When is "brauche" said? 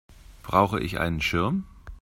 0.41-0.79